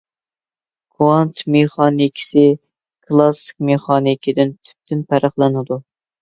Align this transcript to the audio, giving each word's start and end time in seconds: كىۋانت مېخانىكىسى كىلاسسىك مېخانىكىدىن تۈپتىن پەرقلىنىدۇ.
كىۋانت 0.93 1.41
مېخانىكىسى 1.55 2.45
كىلاسسىك 2.55 3.55
مېخانىكىدىن 3.71 4.55
تۈپتىن 4.65 5.05
پەرقلىنىدۇ. 5.13 5.81